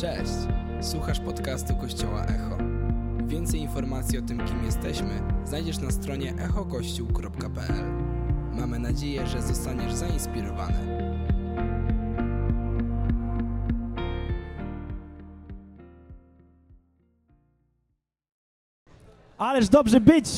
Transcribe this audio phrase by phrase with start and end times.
[0.00, 0.32] Cześć!
[0.80, 2.58] Słuchasz podcastu Kościoła Echo.
[3.26, 7.84] Więcej informacji o tym, kim jesteśmy, znajdziesz na stronie echokościół.pl.
[8.52, 10.78] Mamy nadzieję, że zostaniesz zainspirowany.
[19.38, 20.28] Ależ dobrze być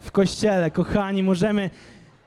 [0.00, 1.22] w kościele, kochani.
[1.22, 1.70] Możemy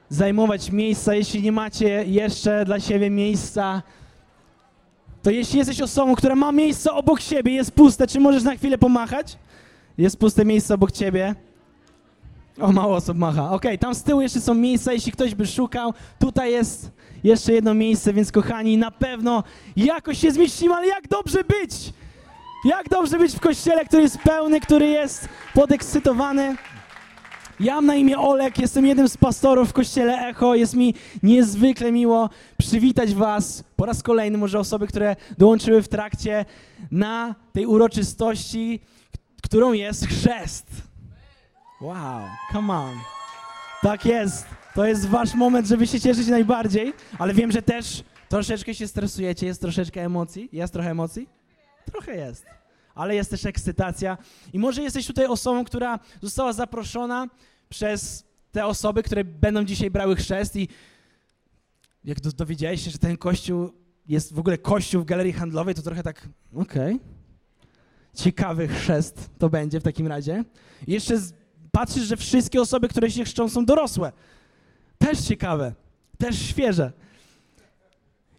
[0.09, 1.15] zajmować miejsca.
[1.15, 3.81] Jeśli nie macie jeszcze dla siebie miejsca,
[5.27, 8.77] to jeśli jesteś osobą, która ma miejsce obok siebie, jest puste, czy możesz na chwilę
[8.77, 9.37] pomachać?
[9.97, 11.35] Jest puste miejsce obok ciebie.
[12.61, 13.51] O, mało osób macha.
[13.51, 15.93] Okej, tam z tyłu jeszcze są miejsca, jeśli ktoś by szukał.
[16.19, 16.91] Tutaj jest
[17.23, 19.43] jeszcze jedno miejsce, więc kochani, na pewno
[19.75, 21.93] jakoś się zmieścimy, ale jak dobrze być!
[22.65, 26.55] Jak dobrze być w kościele, który jest pełny, który jest podekscytowany.
[27.59, 30.55] Ja mam na imię Olek, jestem jednym z pastorów w kościele Echo.
[30.55, 30.93] Jest mi
[31.23, 36.45] niezwykle miło przywitać Was po raz kolejny, może osoby, które dołączyły w trakcie,
[36.91, 38.79] na tej uroczystości,
[39.43, 40.67] którą jest chrzest.
[41.81, 42.93] Wow, come on.
[43.81, 44.45] Tak jest.
[44.75, 49.45] To jest Wasz moment, żeby się cieszyć najbardziej, ale wiem, że też troszeczkę się stresujecie,
[49.45, 50.49] jest troszeczkę emocji.
[50.51, 51.29] Jest trochę emocji?
[51.91, 52.45] Trochę jest.
[52.97, 54.17] Ale jest też ekscytacja.
[54.53, 57.27] I może jesteś tutaj osobą, która została zaproszona
[57.69, 60.67] przez te osoby, które będą dzisiaj brały chrzest i
[62.03, 63.69] jak do, dowiedziałeś się, że ten kościół
[64.07, 66.99] jest w ogóle kościół w galerii handlowej, to trochę tak, okej.
[68.13, 70.43] Ciekawy chrzest to będzie w takim razie.
[70.87, 71.33] I jeszcze z,
[71.71, 74.11] patrzysz, że wszystkie osoby, które się chrzczą są dorosłe.
[74.97, 75.73] Też ciekawe,
[76.17, 76.91] też świeże.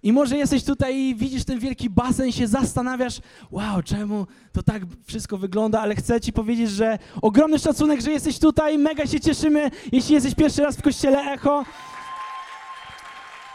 [0.02, 4.82] I może jesteś tutaj i widzisz ten wielki basen się zastanawiasz, wow, czemu to tak
[5.06, 9.70] wszystko wygląda, ale chcę ci powiedzieć, że ogromny szacunek, że jesteś tutaj, mega się cieszymy,
[9.92, 11.64] jeśli jesteś pierwszy raz w Kościele Echo.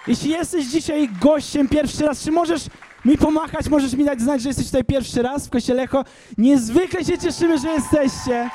[0.08, 2.66] Jeśli jesteś dzisiaj gościem pierwszy raz, czy możesz
[3.06, 6.04] mi pomachać, możesz mi dać znać, że jesteś tutaj pierwszy raz w Kościele Echo.
[6.38, 8.50] Niezwykle się cieszymy, że jesteście.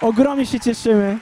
[0.00, 1.18] Ogromnie się cieszymy.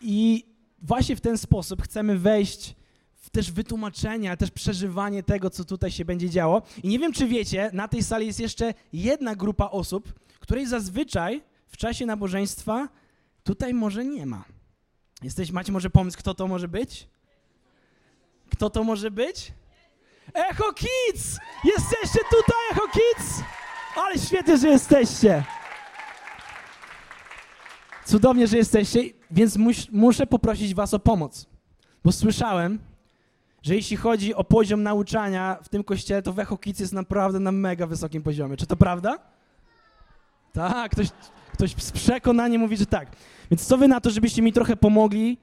[0.00, 0.47] I
[0.82, 2.74] właśnie w ten sposób chcemy wejść
[3.14, 6.62] w też wytłumaczenie, ale też przeżywanie tego, co tutaj się będzie działo.
[6.82, 11.42] I nie wiem, czy wiecie, na tej sali jest jeszcze jedna grupa osób, której zazwyczaj
[11.66, 12.88] w czasie nabożeństwa
[13.44, 14.44] tutaj może nie ma.
[15.22, 17.08] Jesteś, macie może pomysł, kto to może być?
[18.50, 19.52] Kto to może być?
[20.34, 21.38] Echo Kids!
[21.64, 23.42] Jesteście tutaj, Echo Kids!
[23.96, 25.44] Ale świetnie, że jesteście.
[28.04, 29.00] Cudownie, że jesteście,
[29.30, 31.46] więc mus, muszę poprosić was o pomoc.
[32.04, 32.78] Bo słyszałem,
[33.62, 37.52] że jeśli chodzi o poziom nauczania w tym kościele, to Wecho Kids jest naprawdę na
[37.52, 38.56] mega wysokim poziomie.
[38.56, 39.18] Czy to prawda?
[40.52, 41.08] Tak, ktoś,
[41.52, 43.16] ktoś z przekonaniem mówi, że tak.
[43.50, 45.38] Więc co wy na to, żebyście mi trochę pomogli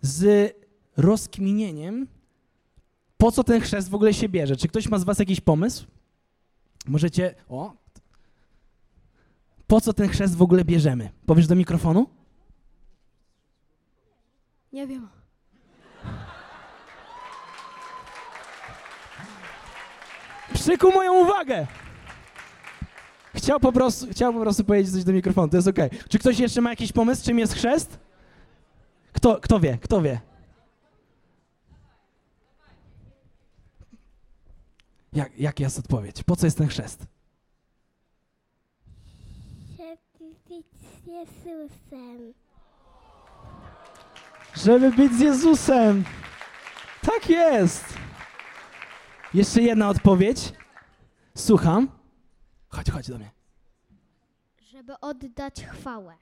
[0.00, 0.52] z
[0.96, 2.06] rozkminieniem,
[3.16, 4.56] po co ten chrzest w ogóle się bierze?
[4.56, 5.86] Czy ktoś ma z was jakiś pomysł?
[6.86, 7.34] Możecie...
[7.48, 7.72] O,
[9.66, 11.10] po co ten chrzest w ogóle bierzemy?
[11.26, 12.06] Powiesz do mikrofonu?
[14.72, 15.08] Nie wiem.
[20.54, 21.66] Przykuł moją uwagę.
[23.34, 25.90] Chciał po prostu, chciał po prostu powiedzieć coś do mikrofonu, to jest okej.
[26.08, 27.98] Czy ktoś jeszcze ma jakiś pomysł, czym jest chrzest?
[29.12, 30.20] Kto, kto wie, kto wie?
[35.12, 36.22] Jak, jak jest odpowiedź?
[36.22, 37.06] Po co jest ten chrzest?
[40.48, 40.66] Być
[41.02, 42.34] z Jezusem.
[44.64, 46.04] Żeby być z Jezusem.
[47.02, 47.84] Tak jest.
[49.34, 50.52] Jeszcze jedna odpowiedź.
[51.36, 51.88] Słucham.
[52.68, 53.30] Chodź, chodź do mnie.
[54.72, 56.14] Żeby oddać chwałę.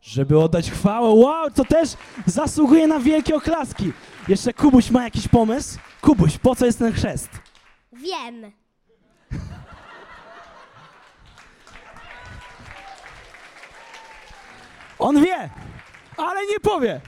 [0.00, 1.08] Żeby oddać chwałę.
[1.10, 1.88] Wow, to też
[2.26, 3.92] zasługuje na wielkie oklaski.
[4.28, 5.78] Jeszcze Kubuś ma jakiś pomysł?
[6.00, 7.28] Kubuś, po co jest ten chrzest?
[7.92, 8.52] Wiem.
[14.98, 15.50] On wie,
[16.16, 17.00] ale nie powie.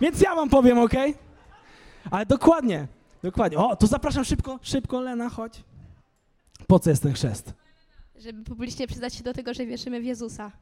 [0.00, 0.92] Więc ja wam powiem, ok?
[2.10, 2.86] Ale dokładnie,
[3.22, 3.58] dokładnie.
[3.58, 5.64] O, to zapraszam szybko, szybko, Lena, chodź.
[6.66, 7.52] Po co jest ten chrzest?
[8.18, 10.52] żeby publicznie przyznać się do tego, że wierzymy w Jezusa.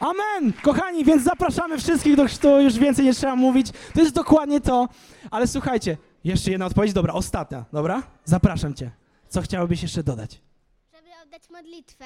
[0.00, 0.52] Amen!
[0.62, 3.66] Kochani, więc zapraszamy wszystkich do chrztu, już więcej nie trzeba mówić.
[3.94, 4.88] To jest dokładnie to.
[5.30, 8.02] Ale słuchajcie, jeszcze jedna odpowiedź, dobra, ostatnia, dobra?
[8.24, 8.90] Zapraszam cię.
[9.28, 10.40] Co chciałabyś jeszcze dodać?
[10.92, 12.04] Żeby oddać modlitwę.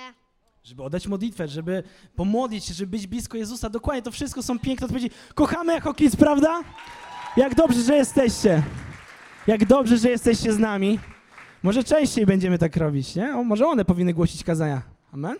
[0.65, 1.83] Żeby oddać modlitwę, żeby
[2.17, 3.71] pomodlić się, żeby być blisko Jezusa.
[3.71, 5.11] Dokładnie, to wszystko są piękne odpowiedzi.
[5.35, 6.61] Kochamy jako kids, prawda?
[7.37, 8.63] Jak dobrze, że jesteście.
[9.47, 10.99] Jak dobrze, że jesteście z nami.
[11.63, 13.37] Może częściej będziemy tak robić, nie?
[13.37, 14.83] O, może one powinny głosić kazania.
[15.13, 15.37] Amen?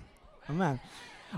[0.49, 0.79] Amen.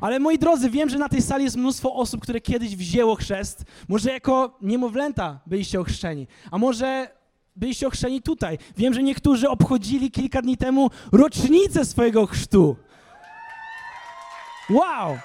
[0.01, 3.65] Ale moi drodzy, wiem, że na tej sali jest mnóstwo osób, które kiedyś wzięło chrzest.
[3.89, 7.09] Może jako niemowlęta byliście ochrzczeni, a może
[7.57, 8.59] byliście ochrzczeni tutaj.
[8.77, 12.77] Wiem, że niektórzy obchodzili kilka dni temu rocznicę swojego chrztu.
[14.71, 15.19] Wow!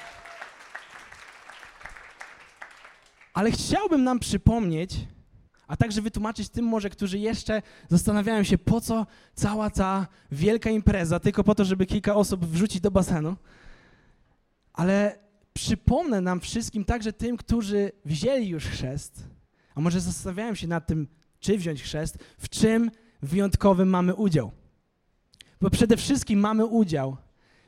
[3.34, 5.08] Ale chciałbym nam przypomnieć,
[5.68, 11.20] a także wytłumaczyć tym może, którzy jeszcze zastanawiają się, po co cała ta wielka impreza,
[11.20, 13.36] tylko po to, żeby kilka osób wrzucić do basenu.
[14.74, 15.20] Ale
[15.54, 19.24] przypomnę nam wszystkim, także tym, którzy wzięli już chrzest,
[19.76, 21.08] a może zastanawiają się nad tym,
[21.40, 22.92] czy wziąć chrzest, w czym
[23.22, 24.52] wyjątkowym mamy udział.
[25.62, 27.18] Bo przede wszystkim mamy udział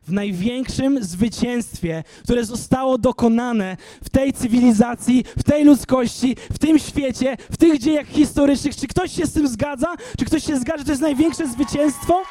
[0.07, 7.37] w największym zwycięstwie, które zostało dokonane w tej cywilizacji, w tej ludzkości, w tym świecie,
[7.51, 8.75] w tych dziejach historycznych.
[8.75, 9.95] Czy ktoś się z tym zgadza?
[10.17, 12.23] Czy ktoś się zgadza, że to jest największe zwycięstwo?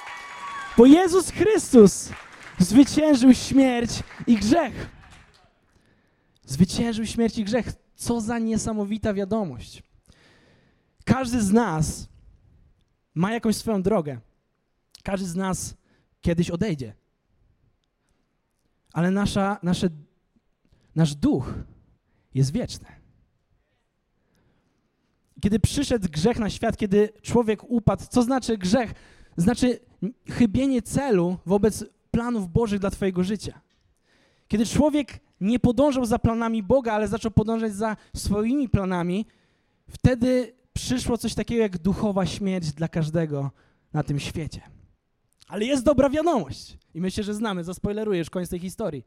[0.78, 2.08] Bo Jezus Chrystus
[2.58, 3.90] zwyciężył śmierć
[4.26, 4.90] i grzech.
[6.46, 7.72] Zwyciężył śmierć i grzech.
[7.96, 9.82] Co za niesamowita wiadomość.
[11.04, 12.08] Każdy z nas
[13.14, 14.20] ma jakąś swoją drogę.
[15.02, 15.74] Każdy z nas
[16.20, 17.01] kiedyś odejdzie.
[18.92, 19.88] Ale nasza, nasze,
[20.94, 21.54] nasz duch
[22.34, 22.86] jest wieczny.
[25.40, 28.94] Kiedy przyszedł grzech na świat, kiedy człowiek upadł, co znaczy grzech?
[29.36, 29.78] Znaczy
[30.30, 33.60] chybienie celu wobec planów Bożych dla Twojego życia.
[34.48, 39.26] Kiedy człowiek nie podążał za planami Boga, ale zaczął podążać za swoimi planami,
[39.88, 43.50] wtedy przyszło coś takiego jak duchowa śmierć dla każdego
[43.92, 44.60] na tym świecie.
[45.48, 46.78] Ale jest dobra wiadomość.
[46.94, 49.04] I myślę, że znamy, zaspoileruję już koniec tej historii.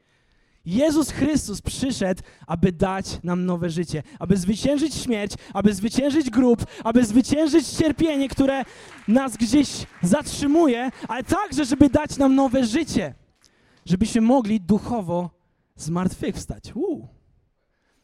[0.66, 7.06] Jezus Chrystus przyszedł, aby dać nam nowe życie, aby zwyciężyć śmierć, aby zwyciężyć grób, aby
[7.06, 8.64] zwyciężyć cierpienie, które
[9.08, 9.70] nas gdzieś
[10.04, 13.14] zatrzymuje, ale także, żeby dać nam nowe życie,
[13.86, 15.30] żebyśmy mogli duchowo
[15.76, 16.76] zmartwychwstać.
[16.76, 17.08] Uu.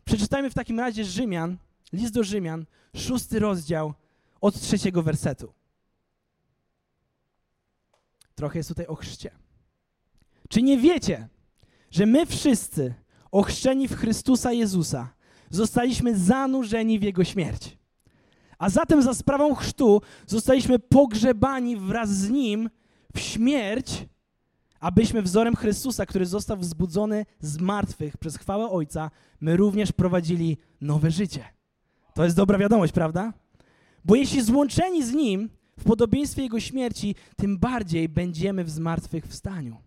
[0.06, 1.58] Przeczytajmy w takim razie Rzymian,
[1.94, 3.94] list do Rzymian, szósty rozdział
[4.42, 5.54] od trzeciego wersetu.
[8.36, 9.32] Trochę jest tutaj o chrzcie.
[10.50, 11.28] Czy nie wiecie,
[11.92, 12.94] że my wszyscy,
[13.32, 15.14] ochrzczeni w Chrystusa Jezusa,
[15.50, 17.78] zostaliśmy zanurzeni w Jego śmierć?
[18.58, 22.70] A zatem za sprawą chrztu zostaliśmy pogrzebani wraz z Nim
[23.16, 24.06] w śmierć,
[24.80, 29.12] abyśmy wzorem Chrystusa, który został wzbudzony z martwych przez chwałę Ojca,
[29.42, 31.46] my również prowadzili nowe życie.
[32.14, 33.34] To jest dobra wiadomość, prawda?
[34.06, 35.50] Bo jeśli złączeni z Nim
[35.80, 39.78] w podobieństwie Jego śmierci, tym bardziej będziemy w zmartwychwstaniu.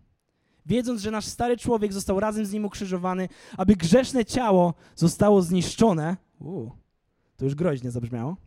[0.65, 6.17] Wiedząc, że nasz stary człowiek został razem z Nim ukrzyżowany, aby grzeszne ciało zostało zniszczone,
[6.39, 6.71] uu,
[7.37, 8.37] to już groźnie zabrzmiało,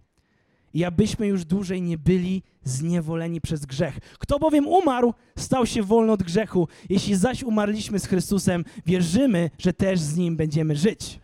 [0.74, 3.98] i abyśmy już dłużej nie byli zniewoleni przez grzech.
[4.18, 6.68] Kto bowiem umarł, stał się wolny od grzechu.
[6.88, 11.20] Jeśli zaś umarliśmy z Chrystusem, wierzymy, że też z Nim będziemy żyć.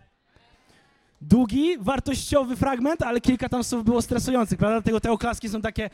[1.28, 4.80] Długi, wartościowy fragment, ale kilka tam słów było stresujących, prawda?
[4.80, 5.90] Dlatego te oklaski są takie,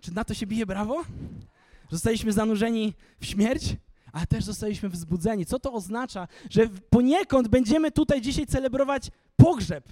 [0.00, 1.02] czy na to się bije brawo?
[1.90, 3.76] Zostaliśmy zanurzeni w śmierć,
[4.12, 5.46] ale też zostaliśmy wzbudzeni.
[5.46, 6.28] Co to oznacza?
[6.50, 9.88] Że poniekąd będziemy tutaj dzisiaj celebrować pogrzeb,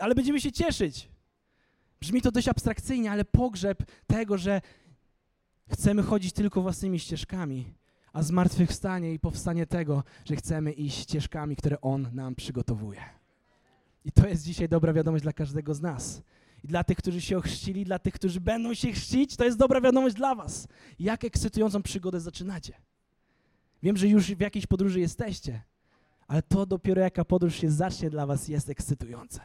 [0.00, 1.08] ale będziemy się cieszyć.
[2.00, 4.60] Brzmi to dość abstrakcyjnie, ale pogrzeb tego, że
[5.72, 7.74] chcemy chodzić tylko własnymi ścieżkami,
[8.12, 13.19] a zmartwychwstanie i powstanie tego, że chcemy iść ścieżkami, które On nam przygotowuje.
[14.04, 16.22] I to jest dzisiaj dobra wiadomość dla każdego z nas.
[16.64, 19.80] I dla tych, którzy się ochrzcili, dla tych, którzy będą się chrzcić, to jest dobra
[19.80, 20.68] wiadomość dla was.
[20.98, 22.74] Jak ekscytującą przygodę zaczynacie.
[23.82, 25.62] Wiem, że już w jakiejś podróży jesteście,
[26.26, 29.40] ale to dopiero jaka podróż się zacznie dla was jest ekscytujące.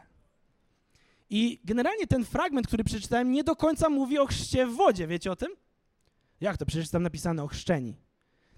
[1.30, 5.08] I generalnie ten fragment, który przeczytałem, nie do końca mówi o chrzcie w wodzie.
[5.08, 5.50] Wiecie o tym?
[6.42, 6.66] Jak to?
[6.66, 7.96] Przecież tam napisane ochrzczeni.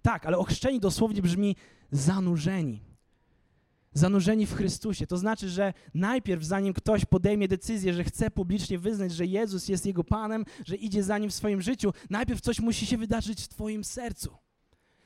[0.01, 1.55] Tak, ale ochrzczeni dosłownie brzmi
[1.91, 2.81] zanurzeni.
[3.97, 5.07] Zanurzeni w Chrystusie.
[5.07, 9.85] To znaczy, że najpierw, zanim ktoś podejmie decyzję, że chce publicznie wyznać, że Jezus jest
[9.85, 13.47] jego Panem, że idzie za nim w swoim życiu, najpierw coś musi się wydarzyć w
[13.47, 14.37] Twoim sercu.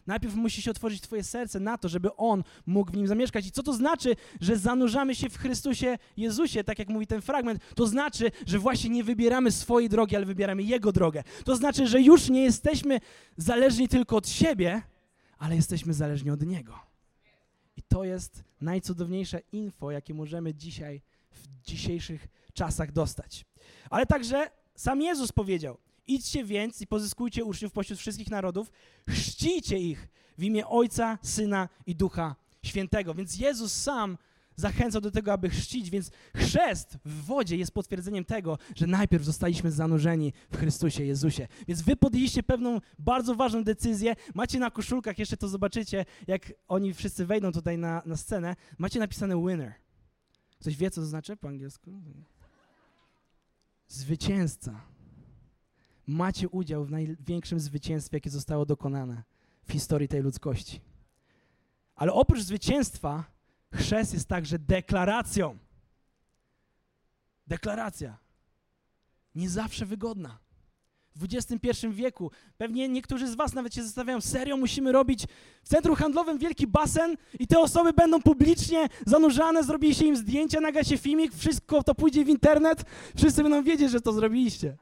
[0.08, 3.48] Najpierw musi się otworzyć Twoje serce na to, żeby On mógł w nim zamieszkać.
[3.48, 7.62] I co to znaczy, że zanurzamy się w Chrystusie Jezusie, tak jak mówi ten fragment?
[7.76, 11.24] To znaczy, że właśnie nie wybieramy swojej drogi, ale wybieramy Jego drogę.
[11.46, 13.00] To znaczy, że już nie jesteśmy
[13.38, 14.82] zależni tylko od siebie,
[15.38, 16.91] ale jesteśmy zależni od Niego.
[17.82, 23.46] I to jest najcudowniejsze info, jakie możemy dzisiaj, w dzisiejszych czasach dostać.
[23.90, 28.72] Ale także sam Jezus powiedział, idźcie więc i pozyskujcie uczniów pośród wszystkich narodów,
[29.10, 30.08] chrzcijcie ich
[30.38, 33.14] w imię Ojca, Syna i Ducha Świętego.
[33.14, 34.18] Więc Jezus sam
[34.62, 39.72] zachęcał do tego, aby chrzcić, więc chrzest w wodzie jest potwierdzeniem tego, że najpierw zostaliśmy
[39.72, 41.48] zanurzeni w Chrystusie Jezusie.
[41.68, 44.16] Więc wy podjęliście pewną bardzo ważną decyzję.
[44.36, 49.00] Macie na koszulkach, jeszcze to zobaczycie, jak oni wszyscy wejdą tutaj na, na scenę, macie
[49.00, 49.74] napisane winner.
[50.60, 52.02] Ktoś wie, co to znaczy po angielsku?
[53.88, 54.82] Zwycięzca.
[56.08, 59.24] Macie udział w największym zwycięstwie, jakie zostało dokonane
[59.64, 60.82] w historii tej ludzkości.
[61.96, 63.24] Ale oprócz zwycięstwa,
[63.74, 65.58] chrzest jest także deklaracją.
[67.48, 68.18] Deklaracja.
[69.36, 70.40] Nie zawsze wygodna.
[71.16, 75.28] W XXI wieku pewnie niektórzy z Was nawet się zastanawiają, serio musimy robić
[75.64, 80.60] w centrum handlowym wielki basen i te osoby będą publicznie zanurzane, zrobi się im zdjęcia,
[80.60, 82.84] naga się filmik, wszystko to pójdzie w internet,
[83.18, 84.78] wszyscy będą wiedzieć, że to zrobiliście.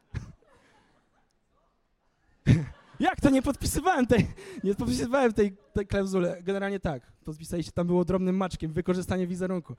[3.00, 3.30] Jak to?
[3.30, 4.28] Nie podpisywałem tej,
[4.64, 6.28] nie podpisywałem tej, tej klauzuli.
[6.42, 9.76] Generalnie tak, podpisaliście, tam było drobnym maczkiem, wykorzystanie wizerunku.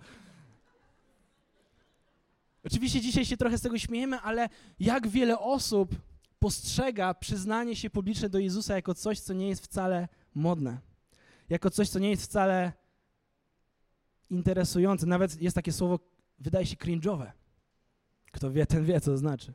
[2.65, 4.49] Oczywiście dzisiaj się trochę z tego śmiejemy, ale
[4.81, 5.95] jak wiele osób
[6.39, 10.79] postrzega przyznanie się publiczne do Jezusa jako coś, co nie jest wcale modne.
[11.49, 12.73] Jako coś, co nie jest wcale
[14.31, 15.07] interesujące.
[15.07, 15.99] Nawet jest takie słowo,
[16.39, 17.31] wydaje się cringe'owe.
[18.33, 19.53] Kto wie, ten wie, co to znaczy.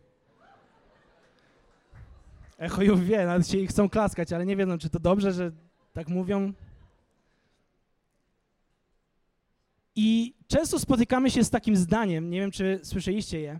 [2.57, 5.51] Echo już wie, nawet się chcą klaskać, ale nie wiedzą, czy to dobrze, że
[5.93, 6.53] tak mówią.
[9.95, 13.59] I często spotykamy się z takim zdaniem, nie wiem, czy słyszeliście je.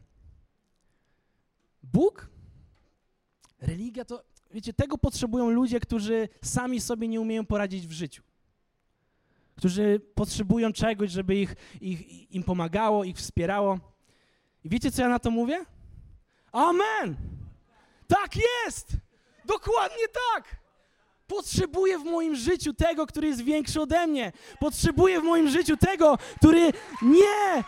[1.84, 2.30] Bóg,
[3.62, 8.24] religia to, wiecie, tego potrzebują ludzie, którzy sami sobie nie umieją poradzić w życiu.
[9.56, 13.80] Którzy potrzebują czegoś, żeby ich, ich, im pomagało, ich wspierało.
[14.64, 15.66] I wiecie, co ja na to mówię?
[16.52, 17.35] Amen!
[18.08, 18.88] Tak jest!
[19.46, 20.56] Dokładnie tak!
[21.28, 24.32] Potrzebuję w moim życiu tego, który jest większy ode mnie.
[24.60, 26.72] Potrzebuję w moim życiu tego, który
[27.02, 27.64] nie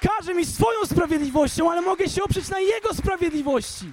[0.00, 3.92] każe mi swoją sprawiedliwością, ale mogę się oprzeć na Jego sprawiedliwości.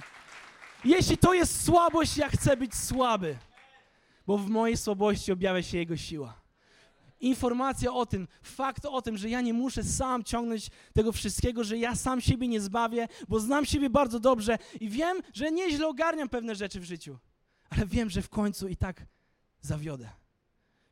[0.84, 3.36] Jeśli to jest słabość, ja chcę być słaby,
[4.26, 6.47] bo w mojej słabości objawia się Jego siła.
[7.20, 11.78] Informacja o tym, fakt o tym, że ja nie muszę sam ciągnąć tego wszystkiego, że
[11.78, 16.28] ja sam siebie nie zbawię, bo znam siebie bardzo dobrze i wiem, że nieźle ogarniam
[16.28, 17.18] pewne rzeczy w życiu,
[17.70, 19.06] ale wiem, że w końcu i tak
[19.60, 20.08] zawiodę.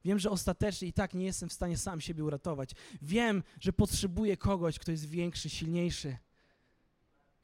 [0.05, 2.71] Wiem, że ostatecznie i tak nie jestem w stanie sam siebie uratować.
[3.03, 6.17] Wiem, że potrzebuję kogoś, kto jest większy, silniejszy,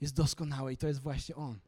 [0.01, 1.59] jest doskonały i to jest właśnie On.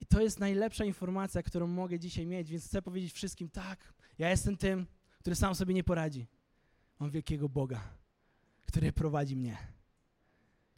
[0.00, 4.30] I to jest najlepsza informacja, którą mogę dzisiaj mieć, więc chcę powiedzieć wszystkim, tak, ja
[4.30, 4.86] jestem tym,
[5.22, 6.26] który sam sobie nie poradzi.
[6.98, 7.80] Mam wielkiego Boga,
[8.66, 9.56] który prowadzi mnie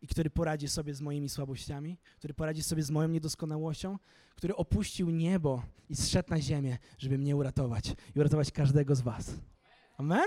[0.03, 3.99] i który poradzi sobie z moimi słabościami, który poradzi sobie z moją niedoskonałością,
[4.37, 7.85] który opuścił niebo i zszedł na ziemię, żeby mnie uratować
[8.17, 9.33] i uratować każdego z was.
[9.97, 10.27] Amen?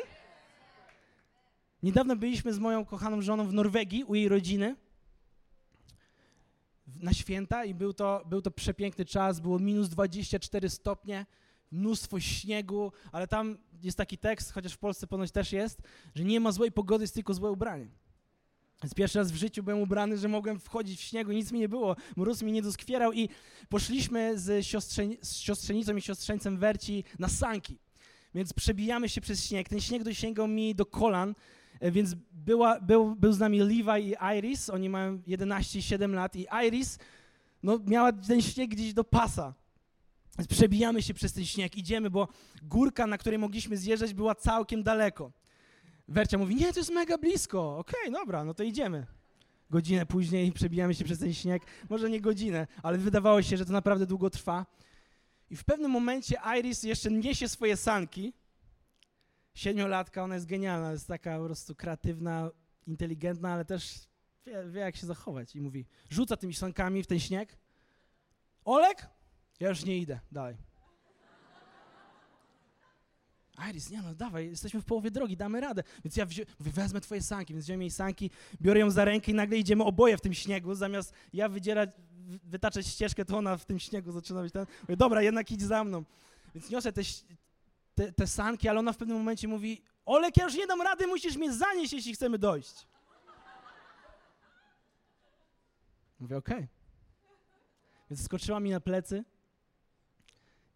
[1.84, 4.76] Niedawno byliśmy z moją kochaną żoną w Norwegii u jej rodziny
[6.88, 11.26] na święta i był to, był to przepiękny czas, było minus 24 stopnie,
[11.72, 15.82] mnóstwo śniegu, ale tam jest taki tekst, chociaż w Polsce ponoć też jest,
[16.16, 17.88] że nie ma złej pogody, jest tylko złe ubranie.
[18.84, 21.70] Więc pierwszy raz w życiu byłem ubrany, że mogłem wchodzić w śniegu, nic mi nie
[21.70, 23.30] było, mróz mi nie doskwierał i
[23.70, 24.66] poszliśmy z,
[25.22, 27.80] z siostrzenicą i siostrzeńcem Werci na sanki.
[28.36, 29.70] Więc przebijamy się przez śnieg.
[29.70, 31.36] Ten śnieg dosięgał mi do kolan,
[31.80, 36.14] e, więc była, był, był z nami Levi i Iris, oni mają 11 i 7
[36.14, 37.00] lat i Iris
[37.64, 39.54] no, miała ten śnieg gdzieś do pasa.
[40.46, 42.28] Przebijamy się przez ten śnieg, idziemy, bo
[42.64, 45.32] górka, na której mogliśmy zjeżdżać, była całkiem daleko.
[46.08, 47.78] Wercia mówi, nie, to jest mega blisko.
[47.78, 49.06] Okej, okay, dobra, no to idziemy.
[49.70, 51.64] Godzinę później przebijamy się przez ten śnieg.
[51.90, 54.66] Może nie godzinę, ale wydawało się, że to naprawdę długo trwa.
[55.50, 58.34] I w pewnym momencie Iris jeszcze niesie swoje sanki.
[59.54, 62.52] Siedmiolatka, ona jest genialna, jest taka po prostu kreatywna,
[62.88, 64.00] inteligentna, ale też
[64.46, 65.56] wie, wie jak się zachować.
[65.56, 67.58] I mówi, rzuca tymi sankami w ten śnieg.
[68.66, 69.10] Olek,
[69.60, 70.56] ja już nie idę, dalej.
[73.70, 75.84] Iris, nie no, dawaj, jesteśmy w połowie drogi, damy radę.
[76.04, 79.36] Więc ja wzi- wezmę twoje sanki, więc wziąłem jej sanki, biorę ją za rękę i
[79.36, 81.90] nagle idziemy oboje w tym śniegu, zamiast ja wydzierać,
[82.44, 84.66] wytaczać ścieżkę, to ona w tym śniegu zaczyna być ten.
[84.82, 86.04] Mówię, dobra, jednak idź za mną.
[86.56, 87.02] Więc niosę te,
[87.96, 91.08] te, te sanki, ale ona w pewnym momencie mówi, Olek, ja już nie dam rady,
[91.08, 92.88] musisz mnie zanieść, jeśli chcemy dojść.
[96.20, 96.58] Mówię, okej.
[96.58, 96.68] Okay.
[98.10, 99.24] Więc skoczyła mi na plecy,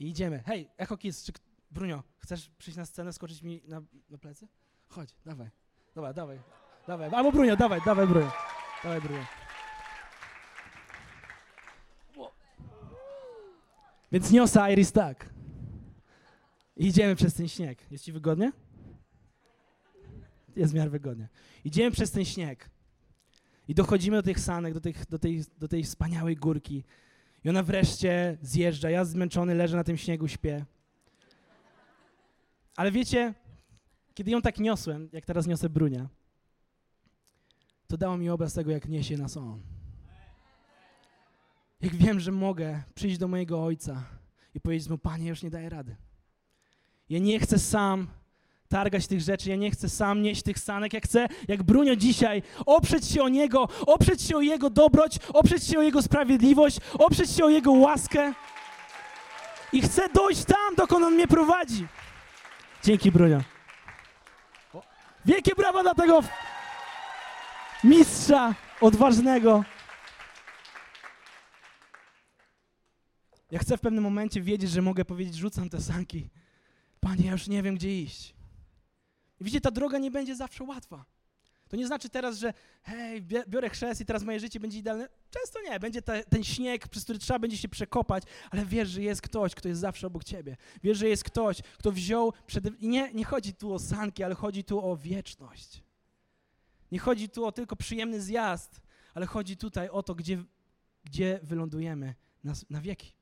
[0.01, 0.43] i idziemy.
[0.46, 1.31] Hej, Echo Kids, czy
[1.72, 4.48] Brunio, chcesz przyjść na scenę, skoczyć mi na, na plecy?
[4.88, 5.50] Chodź, dawaj.
[5.96, 6.39] Dobra, dawaj.
[6.88, 7.10] Dawaj.
[7.13, 8.31] Albo Brunio, dawaj, dawaj Brunio.
[8.84, 9.25] Dawaj Brunio.
[14.12, 15.29] Więc niosę Iris tak.
[16.77, 17.91] Idziemy przez ten śnieg.
[17.91, 18.51] Jest ci wygodnie?
[20.55, 21.27] jest miarę wygodnie.
[21.65, 22.70] Idziemy przez ten śnieg
[23.67, 26.84] i dochodzimy do tych sanek, do, tych, do, tej, do tej wspaniałej górki.
[27.43, 28.89] I ona wreszcie zjeżdża.
[28.89, 30.65] Ja zmęczony leżę na tym śniegu, śpię.
[32.75, 33.33] Ale wiecie,
[34.13, 36.10] kiedy ją tak niosłem, jak teraz niosę Brunia,
[37.88, 39.62] to dało mi obraz tego, jak niesie nas On.
[41.81, 44.03] Jak wiem, że mogę przyjść do mojego Ojca
[44.55, 45.95] i powiedzieć mu, Panie, już nie daję rady.
[47.10, 48.07] Ja nie chcę sam
[48.71, 52.43] targać tych rzeczy, ja nie chcę sam nieść tych sanek, ja chcę, jak Brunio dzisiaj,
[52.65, 57.31] oprzeć się o Niego, oprzeć się o Jego dobroć, oprzeć się o Jego sprawiedliwość, oprzeć
[57.31, 58.33] się o Jego łaskę
[59.73, 61.87] i chcę dojść tam, dokąd On mnie prowadzi.
[62.83, 63.41] Dzięki, Brunio.
[65.25, 66.23] Wielkie brawa dla tego
[67.83, 69.63] mistrza odważnego.
[73.51, 76.29] Ja chcę w pewnym momencie wiedzieć, że mogę powiedzieć, rzucam te sanki.
[76.99, 78.40] Panie, ja już nie wiem, gdzie iść.
[79.41, 81.05] I widzicie, ta droga nie będzie zawsze łatwa.
[81.69, 85.10] To nie znaczy teraz, że hej, biorę chrzest i teraz moje życie będzie idealne.
[85.29, 85.79] Często nie.
[85.79, 89.67] Będzie ten śnieg, przez który trzeba będzie się przekopać, ale wiesz, że jest ktoś, kto
[89.67, 90.57] jest zawsze obok ciebie.
[90.83, 92.81] Wiesz, że jest ktoś, kto wziął przed...
[92.81, 95.83] Nie, nie chodzi tu o sanki, ale chodzi tu o wieczność.
[96.91, 98.81] Nie chodzi tu o tylko przyjemny zjazd,
[99.13, 100.43] ale chodzi tutaj o to, gdzie,
[101.03, 103.13] gdzie wylądujemy na, na wieki.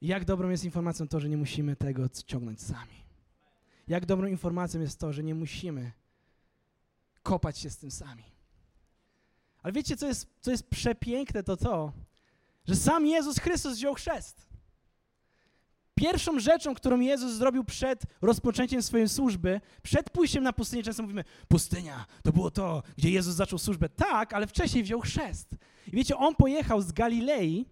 [0.00, 3.03] I jak dobrą jest informacją to, że nie musimy tego ciągnąć sami.
[3.88, 5.92] Jak dobrą informacją jest to, że nie musimy
[7.22, 8.24] kopać się z tym sami.
[9.62, 11.92] Ale wiecie, co jest, co jest przepiękne, to to,
[12.68, 14.46] że sam Jezus Chrystus wziął chrzest.
[15.94, 21.24] Pierwszą rzeczą, którą Jezus zrobił przed rozpoczęciem swojej służby, przed pójściem na pustynię, często mówimy,
[21.48, 23.88] pustynia, to było to, gdzie Jezus zaczął służbę.
[23.88, 25.54] Tak, ale wcześniej wziął chrzest.
[25.86, 27.66] I wiecie, on pojechał z Galilei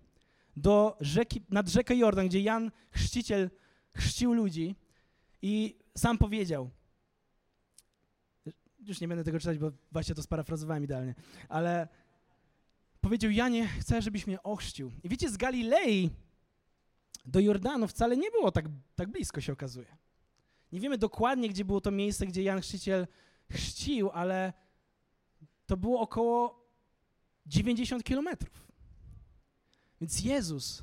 [0.57, 3.51] do rzeki, nad rzekę Jordan, gdzie Jan Chrzciciel
[3.97, 4.77] chrzcił ludzi
[5.43, 6.71] i sam powiedział,
[8.79, 11.15] już nie będę tego czytać, bo właśnie to sparafrazowałem idealnie,
[11.49, 11.89] ale
[13.01, 14.93] powiedział, Janie, chcę, żebyś mnie ochrzcił.
[15.03, 16.11] I wiecie, z Galilei
[17.27, 19.97] do Jordanu wcale nie było tak, tak blisko, się okazuje.
[20.73, 23.07] Nie wiemy dokładnie, gdzie było to miejsce, gdzie Jan Chrzciciel
[23.51, 24.53] chrzcił, ale
[25.67, 26.67] to było około
[27.47, 28.63] 90 kilometrów.
[30.01, 30.83] Więc Jezus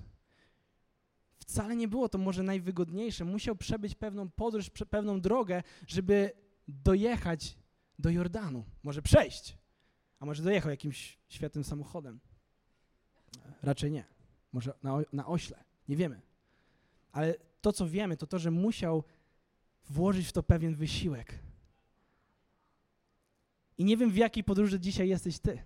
[1.49, 3.25] wcale nie było to może najwygodniejsze.
[3.25, 6.31] Musiał przebyć pewną podróż, pewną drogę, żeby
[6.67, 7.57] dojechać
[7.99, 8.65] do Jordanu.
[8.83, 9.57] Może przejść,
[10.19, 12.19] a może dojechał jakimś świetnym samochodem.
[13.61, 14.05] Raczej nie.
[14.53, 15.63] Może na, na ośle.
[15.87, 16.21] Nie wiemy.
[17.11, 19.03] Ale to, co wiemy, to to, że musiał
[19.89, 21.39] włożyć w to pewien wysiłek.
[23.77, 25.63] I nie wiem, w jakiej podróży dzisiaj jesteś ty.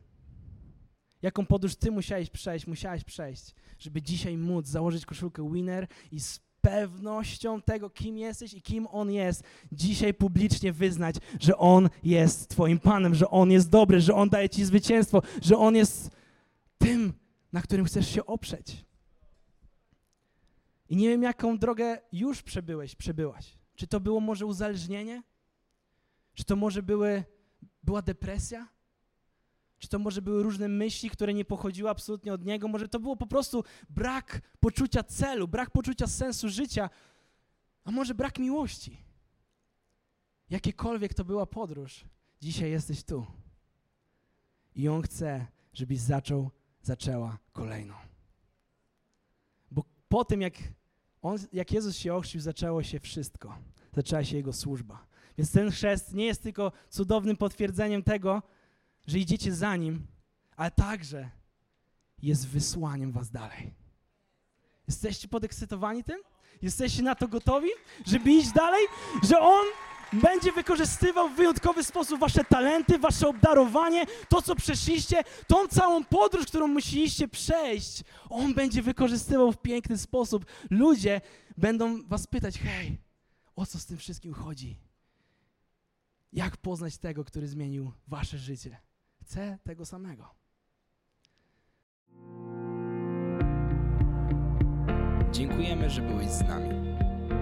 [1.24, 6.40] Jaką podróż ty musiałeś przejść, musiałeś przejść, żeby dzisiaj móc założyć koszulkę winner i z
[6.62, 12.80] pewnością tego, kim jesteś i kim On jest, dzisiaj publicznie wyznać, że On jest Twoim
[12.80, 16.10] Panem, że On jest dobry, że On daje Ci zwycięstwo, że On jest
[16.78, 17.14] tym,
[17.54, 18.86] na którym chcesz się oprzeć.
[20.90, 23.58] I nie wiem, jaką drogę już przebyłeś, przebyłaś.
[23.76, 25.24] Czy to było może uzależnienie?
[26.34, 27.24] Czy to może były,
[27.84, 28.73] była depresja?
[29.84, 32.68] Czy to może były różne myśli, które nie pochodziły absolutnie od Niego?
[32.68, 36.90] Może to było po prostu brak poczucia celu, brak poczucia sensu życia,
[37.84, 38.98] a może brak miłości?
[40.50, 42.06] Jakiekolwiek to była podróż,
[42.42, 43.26] dzisiaj jesteś tu.
[44.76, 47.94] I On chce, żebyś zaczął, zaczęła kolejną.
[49.72, 50.54] Bo po tym, jak,
[51.22, 53.58] on, jak Jezus się ochrzcił, zaczęło się wszystko.
[53.96, 55.08] Zaczęła się Jego służba.
[55.38, 58.44] Więc ten chrzest nie jest tylko cudownym potwierdzeniem tego,
[59.08, 60.08] że idziecie za Nim,
[60.58, 61.30] ale także
[62.22, 63.74] jest wysłaniem was dalej.
[64.88, 66.20] Jesteście podekscytowani tym?
[66.62, 67.70] Jesteście na to gotowi,
[68.06, 68.86] żeby iść dalej?
[69.24, 69.66] Że On
[70.14, 76.46] będzie wykorzystywał w wyjątkowy sposób wasze talenty, wasze obdarowanie, to co przeszliście, tą całą podróż,
[76.46, 78.04] którą musieliście przejść.
[78.30, 80.46] On będzie wykorzystywał w piękny sposób.
[80.70, 81.22] Ludzie
[81.58, 82.98] będą was pytać, hej,
[83.56, 84.76] o co z tym wszystkim chodzi?
[86.34, 88.78] Jak poznać tego, który zmienił wasze życie?
[89.24, 90.30] Chcę tego samego.
[95.32, 96.70] Dziękujemy, że byłeś z nami.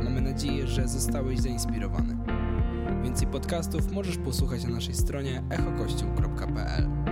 [0.03, 2.17] Mamy nadzieję, że zostałeś zainspirowany.
[3.03, 7.10] Więcej podcastów możesz posłuchać na naszej stronie echokościół.pl.